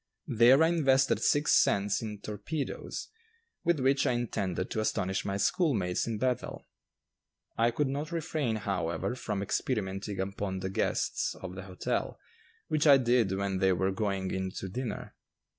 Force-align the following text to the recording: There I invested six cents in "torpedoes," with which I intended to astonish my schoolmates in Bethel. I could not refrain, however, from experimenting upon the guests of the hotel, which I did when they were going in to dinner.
There 0.25 0.63
I 0.63 0.67
invested 0.69 1.21
six 1.21 1.51
cents 1.51 2.01
in 2.01 2.21
"torpedoes," 2.21 3.09
with 3.63 3.79
which 3.79 4.07
I 4.07 4.13
intended 4.13 4.71
to 4.71 4.79
astonish 4.79 5.23
my 5.25 5.37
schoolmates 5.37 6.07
in 6.07 6.17
Bethel. 6.17 6.65
I 7.55 7.69
could 7.69 7.87
not 7.87 8.11
refrain, 8.11 8.55
however, 8.55 9.13
from 9.13 9.43
experimenting 9.43 10.19
upon 10.19 10.61
the 10.61 10.71
guests 10.71 11.35
of 11.35 11.53
the 11.53 11.65
hotel, 11.65 12.19
which 12.67 12.87
I 12.87 12.97
did 12.97 13.31
when 13.33 13.59
they 13.59 13.73
were 13.73 13.91
going 13.91 14.31
in 14.31 14.49
to 14.57 14.69
dinner. 14.69 15.13